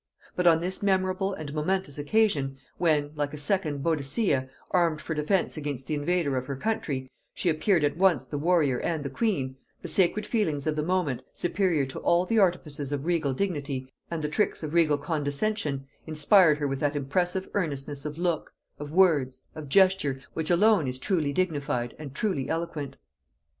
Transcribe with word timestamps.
But 0.35 0.47
on 0.47 0.61
this 0.61 0.81
memorable 0.81 1.35
and 1.35 1.53
momentous 1.53 1.99
occasion, 1.99 2.57
when, 2.79 3.11
like 3.13 3.35
a 3.35 3.37
second 3.37 3.83
Boadicea, 3.83 4.49
armed 4.71 4.99
for 4.99 5.13
defence 5.13 5.57
against 5.57 5.85
the 5.85 5.93
invader 5.93 6.37
of 6.37 6.47
her 6.47 6.55
country, 6.55 7.07
she 7.35 7.49
appeared 7.49 7.83
at 7.83 7.97
once 7.97 8.25
the 8.25 8.39
warrior 8.39 8.79
and 8.79 9.03
the 9.03 9.11
queen, 9.11 9.57
the 9.83 9.87
sacred 9.87 10.25
feelings 10.25 10.65
of 10.65 10.75
the 10.75 10.81
moment, 10.81 11.21
superior 11.35 11.85
to 11.85 11.99
all 11.99 12.25
the 12.25 12.39
artifices 12.39 12.91
of 12.91 13.05
regal 13.05 13.31
dignity 13.33 13.93
and 14.09 14.23
the 14.23 14.27
tricks 14.27 14.63
of 14.63 14.73
regal 14.73 14.97
condescension, 14.97 15.85
inspired 16.07 16.57
her 16.57 16.67
with 16.67 16.79
that 16.79 16.95
impressive 16.95 17.47
earnestness 17.53 18.03
of 18.03 18.17
look, 18.17 18.51
of 18.79 18.91
words, 18.91 19.43
of 19.53 19.69
gesture, 19.69 20.19
which 20.33 20.49
alone 20.49 20.87
is 20.87 20.97
truly 20.97 21.31
dignified 21.31 21.95
and 21.99 22.15
truly 22.15 22.49
eloquent. 22.49 22.95